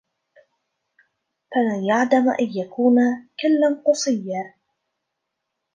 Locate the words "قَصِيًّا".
3.85-4.53